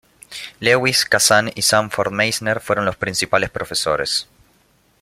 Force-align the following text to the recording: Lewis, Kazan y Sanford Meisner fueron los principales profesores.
Lewis, 0.59 1.05
Kazan 1.05 1.51
y 1.53 1.61
Sanford 1.61 2.11
Meisner 2.11 2.59
fueron 2.59 2.85
los 2.85 2.95
principales 2.95 3.51
profesores. 3.51 4.27